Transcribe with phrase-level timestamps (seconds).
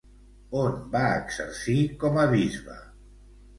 [0.61, 2.83] On va exercir com a bisbe?